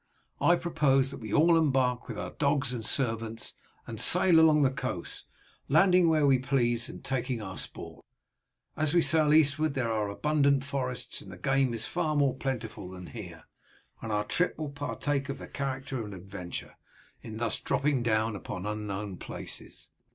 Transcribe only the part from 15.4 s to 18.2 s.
character of an adventure in thus dropping